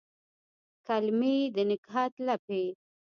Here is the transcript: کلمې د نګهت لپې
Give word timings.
کلمې 0.87 1.35
د 1.55 1.57
نګهت 1.69 2.13
لپې 2.27 2.65